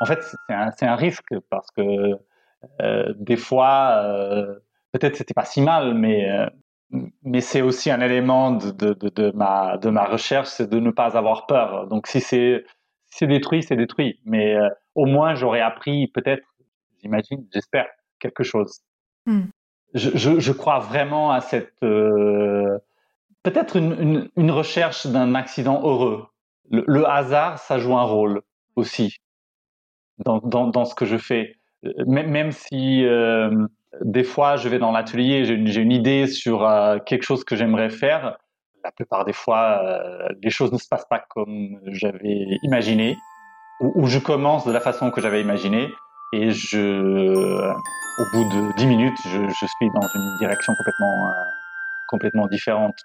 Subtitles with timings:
[0.00, 2.18] en fait, c'est un, un, risque parce que
[2.82, 4.54] euh, des fois, euh,
[4.92, 6.46] peut-être c'était pas si mal, mais euh,
[7.22, 10.90] mais c'est aussi un élément de, de, de, ma de ma recherche, c'est de ne
[10.90, 11.86] pas avoir peur.
[11.88, 12.64] Donc si c'est
[13.06, 14.20] c'est détruit, c'est détruit.
[14.24, 16.44] Mais euh, au moins, j'aurais appris peut-être,
[17.02, 17.86] j'imagine, j'espère
[18.20, 18.80] quelque chose.
[19.26, 19.44] Hmm.
[19.94, 22.78] Je, je, je, crois vraiment à cette euh,
[23.42, 26.26] peut-être une, une, une, recherche d'un accident heureux.
[26.70, 28.42] Le, le, hasard, ça joue un rôle
[28.76, 29.16] aussi
[30.24, 31.56] dans, dans, dans ce que je fais.
[31.84, 33.66] Euh, même, même si euh,
[34.02, 37.56] des fois je vais dans l'atelier, j'ai une, une, idée sur euh, quelque chose que
[37.56, 38.38] j'aimerais faire.
[38.84, 43.16] La plupart des fois, euh, les choses ne se passent pas comme j'avais imaginé,
[43.80, 45.88] ou, je commence de la façon que j'avais imaginé,
[46.32, 47.72] et je,
[48.18, 51.32] au bout de dix minutes, je, je, suis dans une direction complètement,
[52.08, 52.96] complètement différente.